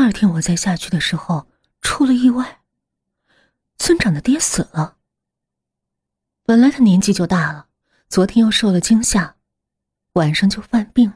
[0.00, 1.46] 二天我再下去的时候，
[1.82, 2.62] 出了意外。
[3.76, 4.96] 村长的爹死了。
[6.44, 7.68] 本来他年纪就大了，
[8.08, 9.36] 昨天又受了惊吓，
[10.14, 11.12] 晚上就犯病。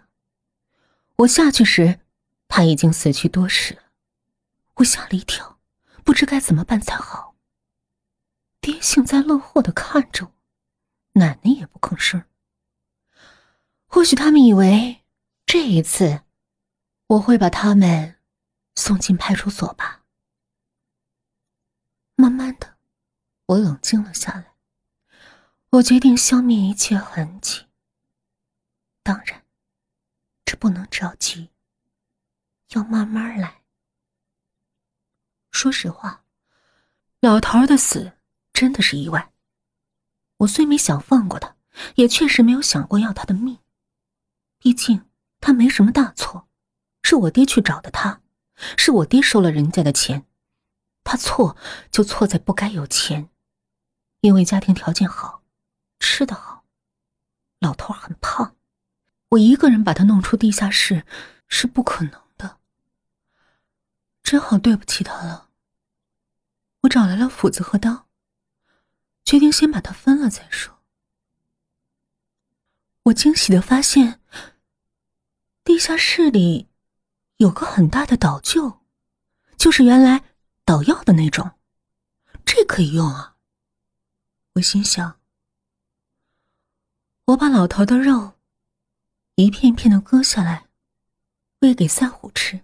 [1.16, 2.00] 我下去时，
[2.46, 3.82] 他已经死去多时了。
[4.74, 5.58] 我吓了一跳，
[6.04, 7.36] 不知该怎么办才好。
[8.60, 10.32] 爹幸灾乐祸的看着我，
[11.12, 12.24] 奶奶也不吭声。
[13.86, 15.04] 或许他们以为
[15.46, 16.22] 这一次
[17.06, 18.13] 我会把他们
[18.76, 20.02] 送进派出所吧。
[22.16, 22.76] 慢慢的，
[23.46, 24.54] 我冷静了下来。
[25.70, 27.66] 我决定消灭一切痕迹。
[29.02, 29.44] 当然，
[30.44, 31.50] 这不能着急，
[32.70, 33.62] 要慢慢来。
[35.50, 36.24] 说实话，
[37.20, 38.12] 老头的死
[38.52, 39.32] 真的是意外。
[40.38, 41.56] 我虽没想放过他，
[41.96, 43.58] 也确实没有想过要他的命。
[44.58, 45.08] 毕竟
[45.40, 46.48] 他没什么大错，
[47.02, 48.20] 是我爹去找的他，
[48.76, 50.26] 是我爹收了人家的钱，
[51.02, 51.56] 他错
[51.90, 53.28] 就错在不该有钱，
[54.20, 55.42] 因为家庭条件好，
[55.98, 56.64] 吃得好，
[57.60, 58.56] 老头很胖，
[59.30, 61.04] 我一个人把他弄出地下室
[61.48, 62.58] 是不可能的，
[64.22, 65.50] 只好对不起他了。
[66.82, 68.06] 我找来了斧子和刀，
[69.24, 70.78] 决定先把他分了再说。
[73.04, 74.20] 我惊喜的发现。
[75.64, 76.68] 地下室里
[77.38, 78.78] 有个很大的导臼，
[79.56, 80.22] 就是原来
[80.64, 81.52] 捣药的那种，
[82.44, 83.36] 这可以用啊。
[84.54, 85.18] 我心想，
[87.26, 88.34] 我把老头的肉
[89.34, 90.68] 一片片的割下来，
[91.60, 92.60] 喂给赛虎吃。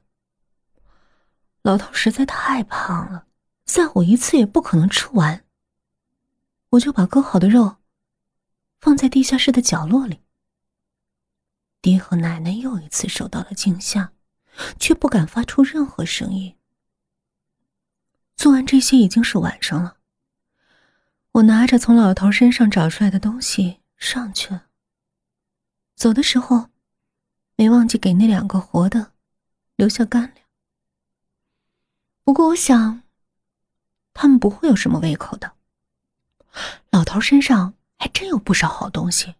[1.63, 3.27] 老头实在太胖了，
[3.67, 5.45] 赛虎一次也不可能吃完。
[6.71, 7.79] 我就把割好的肉
[8.81, 10.21] 放在地下室的角落里。
[11.83, 14.13] 爹和奶奶又一次受到了惊吓，
[14.79, 16.57] 却不敢发出任何声音。
[18.37, 19.97] 做完这些已经是晚上了。
[21.33, 24.67] 我拿着从老头身上找出来的东西上去了。
[25.95, 26.71] 走的时候，
[27.57, 29.13] 没忘记给那两个活的
[29.77, 30.47] 留下干粮。
[32.25, 33.03] 不过我想，
[34.15, 35.53] 他们不会有什么胃口的。
[36.91, 39.35] 老头身上还真有不少好东西，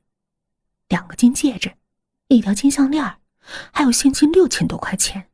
[0.89, 1.75] 两个金戒指。
[2.29, 3.20] 一条金项链，
[3.73, 5.29] 还有现金六千多块钱。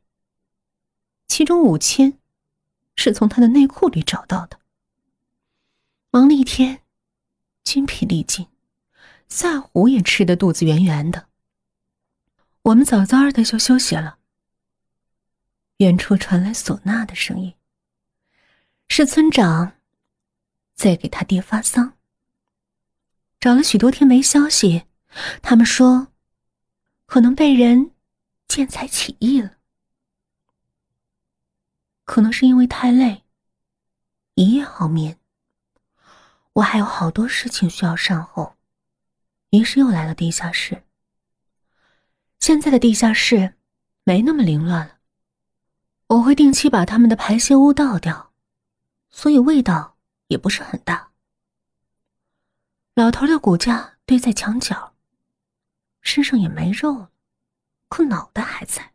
[1.27, 2.19] 其中五千
[2.95, 4.61] 是从他的内裤里找到的。
[6.11, 6.83] 忙了一天，
[7.63, 8.47] 筋疲力尽，
[9.29, 11.27] 赛虎也吃得肚子圆圆的。
[12.63, 14.19] 我们早早的就休息了。
[15.79, 17.55] 远处传来唢呐的声音，
[18.89, 19.73] 是村长
[20.75, 21.95] 在给他爹发丧。
[23.39, 24.85] 找了许多天没消息，
[25.43, 26.09] 他们说。
[27.09, 27.93] 可能被人
[28.57, 29.59] 见财起意了，
[32.07, 33.23] 可能是因为太累，
[34.33, 35.21] 一夜好眠。
[36.55, 38.57] 我还有好多事情需要善后，
[39.51, 40.85] 于是又来了地下室。
[42.41, 43.59] 现在的地下室
[44.05, 45.01] 没那么凌乱了，
[46.07, 48.33] 我会定期把他们的排泄物倒掉，
[49.11, 51.11] 所以味道也不是很大。
[52.95, 54.95] 老头的骨架堆在墙角。
[56.01, 57.11] 身上也没肉了，
[57.89, 58.93] 可脑袋还在，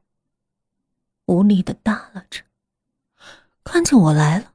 [1.25, 2.44] 无力的耷拉着。
[3.63, 4.53] 看见我来了，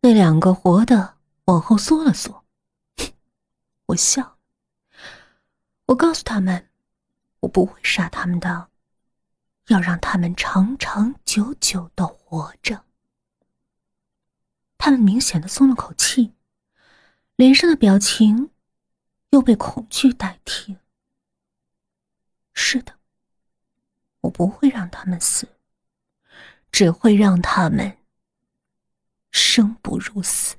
[0.00, 2.44] 那两个活的往后缩了缩。
[3.86, 4.38] 我笑，
[5.86, 6.68] 我告诉他们，
[7.40, 8.70] 我不会杀他们的，
[9.68, 12.84] 要让他们长长久久的活着。
[14.78, 16.34] 他们明显的松了口气，
[17.36, 18.50] 脸上的表情
[19.30, 20.80] 又被恐惧代替了。
[22.52, 22.99] 是的，
[24.20, 25.48] 我不会让他们死，
[26.70, 27.98] 只会让他们
[29.30, 30.56] 生不如死。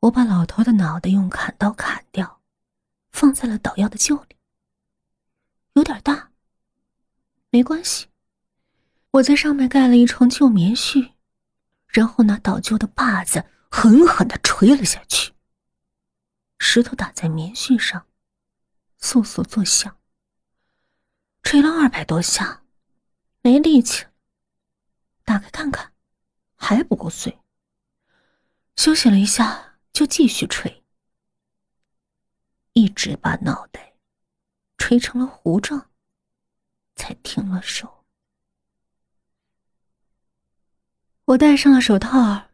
[0.00, 2.40] 我把老头的脑袋用砍刀砍掉，
[3.10, 4.36] 放在了捣药的臼里。
[5.74, 6.30] 有点大，
[7.50, 8.08] 没关系。
[9.12, 11.12] 我在上面盖了一床旧棉絮，
[11.88, 15.32] 然后拿捣臼的把子狠狠的捶了下去。
[16.58, 18.06] 石头打在棉絮上。
[19.00, 19.96] 簌簌作响，
[21.42, 22.62] 捶了二百多下，
[23.42, 24.06] 没力气。
[25.24, 25.92] 打开看看，
[26.54, 27.38] 还不够碎。
[28.76, 30.82] 休息了一下，就继续捶，
[32.72, 33.94] 一直把脑袋
[34.78, 35.90] 捶成了糊状，
[36.96, 38.04] 才停了手。
[41.26, 42.50] 我戴上了手套，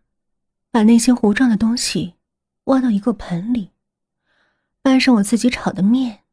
[0.71, 2.17] 把那些糊状的东西
[2.65, 3.73] 挖到一个盆里，
[4.83, 6.25] 拌上我自己炒的面。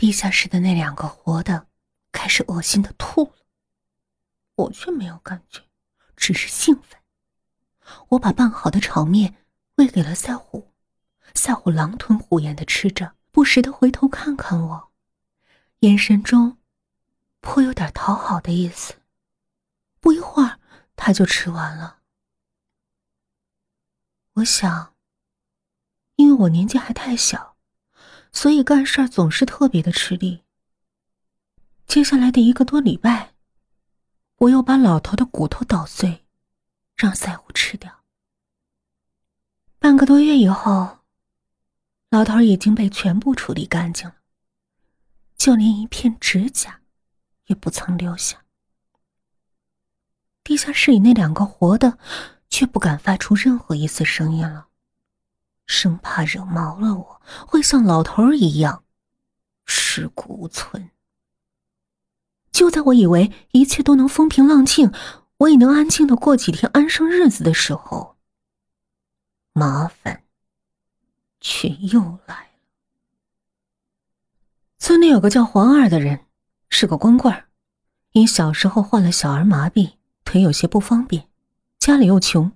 [0.00, 1.66] 地下室的那两个活的
[2.10, 3.34] 开始恶心的吐了，
[4.54, 5.60] 我却没有感觉，
[6.16, 6.98] 只是兴奋。
[8.08, 9.36] 我把拌好的炒面
[9.74, 10.72] 喂给了赛虎，
[11.34, 14.90] 赛虎狼吞虎咽的吃着，不时的回头看看我，
[15.80, 16.56] 眼神中
[17.42, 18.94] 颇有点讨好的意思。
[20.00, 20.58] 不一会儿，
[20.96, 21.98] 他就吃完了。
[24.32, 24.94] 我想，
[26.16, 27.49] 因为我年纪还太小，
[28.32, 30.42] 所以干事儿总是特别的吃力。
[31.86, 33.34] 接下来的一个多礼拜，
[34.36, 36.24] 我又把老头的骨头捣碎，
[36.96, 38.04] 让赛虎吃掉。
[39.78, 40.98] 半个多月以后，
[42.10, 44.14] 老头已经被全部处理干净了，
[45.36, 46.80] 就连一片指甲
[47.46, 48.44] 也不曾留下。
[50.44, 51.98] 地下室里那两个活的，
[52.48, 54.68] 却不敢发出任何一丝声音了，
[55.70, 58.82] 生怕惹毛了我，会像老头一样
[59.64, 60.90] 尸骨无存。
[62.50, 64.92] 就在我以为一切都能风平浪静，
[65.38, 68.16] 我也能安静的过几天安生日子的时候，
[69.52, 70.24] 麻烦
[71.40, 72.50] 却又来了。
[74.76, 76.26] 村里有个叫黄二的人，
[76.68, 77.44] 是个光棍
[78.10, 79.92] 因小时候患了小儿麻痹，
[80.24, 81.28] 腿有些不方便，
[81.78, 82.50] 家里又穷，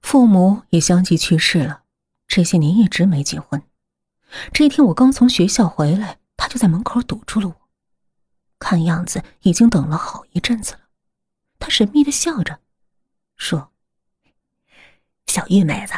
[0.00, 1.82] 父母也相继去世了，
[2.28, 3.62] 这些年一直没结婚。
[4.52, 7.68] 这一天我刚从学校回来，他就在门口堵住了我。
[8.58, 10.80] 看样子已经等了好一阵子了，
[11.58, 12.60] 他神秘的笑着，
[13.36, 13.72] 说
[15.26, 15.94] ：“小玉妹子，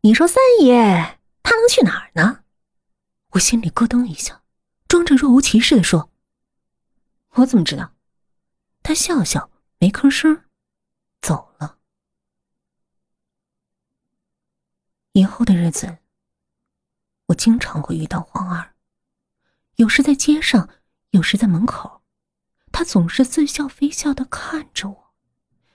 [0.00, 2.44] 你说三爷他能去哪儿呢？”
[3.32, 4.42] 我心里咯噔一下，
[4.88, 6.10] 装着若无其事的说
[7.34, 7.92] ：“我怎么知道？”
[8.82, 10.44] 他笑笑，没吭声，
[11.20, 11.76] 走了。
[15.16, 15.96] 以后的日子，
[17.28, 18.74] 我经常会遇到黄二，
[19.76, 20.68] 有时在街上。
[21.10, 22.02] 有时在门口，
[22.70, 25.14] 他总是似笑非笑的看着我，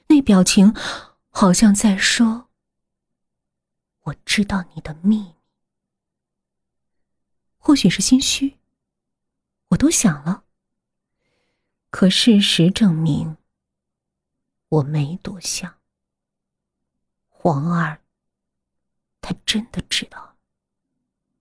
[0.07, 0.71] 那表情
[1.29, 2.49] 好像在说
[4.03, 5.35] ：“我知道你的秘密。”
[7.57, 8.59] 或许是心虚，
[9.69, 10.43] 我都想了。
[11.89, 13.37] 可事实证明，
[14.67, 15.79] 我没多想。
[17.29, 17.99] 黄二，
[19.21, 20.35] 他真的知道，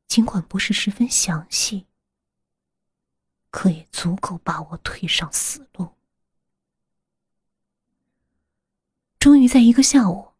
[0.06, 1.86] 尽管不是十分详细。
[3.50, 5.94] 可也足够把我推上死路。
[9.18, 10.34] 终于在一个下午，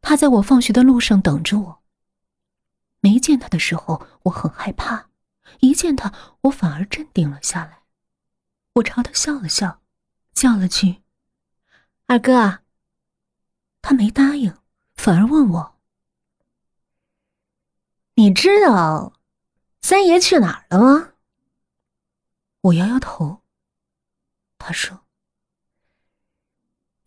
[0.00, 1.82] 他在我放学的路上等着我。
[3.00, 5.08] 没见他的时候，我很害怕；
[5.60, 6.12] 一见他，
[6.42, 7.84] 我反而镇定了下来。
[8.74, 9.80] 我朝他笑了笑，
[10.34, 11.02] 叫了句
[12.06, 12.60] ：“二哥。”
[13.80, 14.54] 他没答应，
[14.94, 15.78] 反而问我
[18.20, 19.14] ：“你知道
[19.80, 21.14] 三爷去哪儿了吗？”
[22.60, 23.40] 我摇摇头。
[24.58, 25.06] 他说：“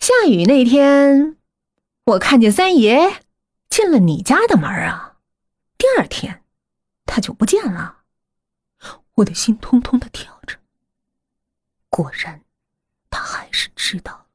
[0.01, 1.38] 下雨那天，
[2.06, 3.24] 我看见三爷
[3.69, 5.19] 进了你家的门啊。
[5.77, 6.44] 第二天，
[7.06, 8.00] 他就不见了。”
[9.18, 10.57] 我的心通通的跳着。
[11.89, 12.44] 果然，
[13.12, 14.30] 他还是知道。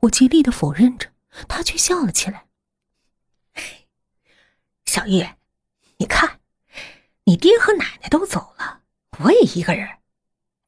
[0.00, 1.12] 我极力的否认着，
[1.46, 2.48] 他却笑了起来。
[4.84, 5.24] 小玉，
[6.00, 6.40] 你看，
[7.24, 8.80] 你爹和奶奶都走了，
[9.18, 9.98] 我也一个人。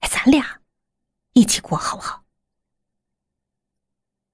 [0.02, 0.60] 咱俩
[1.32, 2.24] 一起过好不好？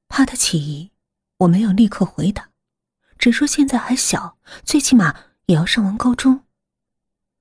[0.08, 0.90] 怕他起疑，
[1.36, 2.50] 我没有立刻回答，
[3.16, 5.14] 只说现在还小，最起码
[5.46, 6.44] 也要上完高中。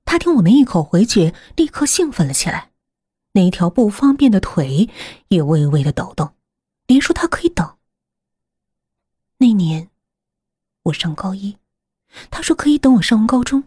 [0.04, 2.70] 他听我们一口回绝，立刻兴奋了起来，
[3.32, 4.88] 那条不方便的腿
[5.28, 6.32] 也微微的抖动，
[6.86, 7.76] 连说他可以等。
[9.38, 9.90] 那年
[10.84, 11.58] 我上高一，
[12.30, 13.64] 他说可以等我上完高中。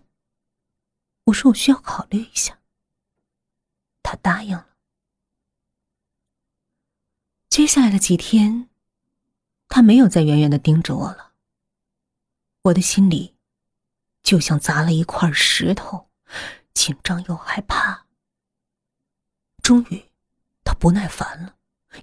[1.26, 2.60] 我说我需要考虑一下。
[4.04, 4.68] 他答应了。
[7.50, 8.70] 接下来的几天，
[9.68, 11.34] 他没有再远远的盯着我了。
[12.64, 13.36] 我的心里
[14.24, 16.10] 就像砸了一块石头，
[16.74, 18.06] 紧张又害怕。
[19.62, 20.10] 终于，
[20.64, 21.56] 他不耐烦了，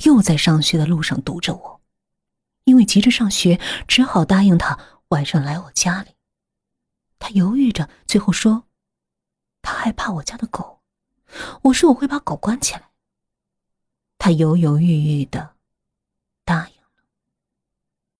[0.04, 1.80] 又在上学的路上堵着我。
[2.64, 4.78] 因为急着上学，只好答应他
[5.09, 6.14] 晚上来我家里。
[7.19, 8.65] 他犹豫着，最后说
[9.63, 10.81] ：“他害怕我家的狗。”
[11.65, 12.91] 我说我会把狗关起来。
[14.17, 15.57] 他犹犹豫豫的